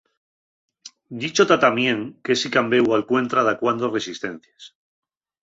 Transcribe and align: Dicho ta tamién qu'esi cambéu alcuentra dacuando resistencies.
Dicho 1.23 1.45
ta 1.51 1.57
tamién 1.63 2.01
qu'esi 2.23 2.49
cambéu 2.57 2.85
alcuentra 2.97 3.45
dacuando 3.49 3.93
resistencies. 3.97 4.61